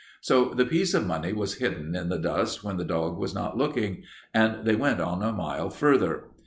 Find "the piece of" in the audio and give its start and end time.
0.45-1.05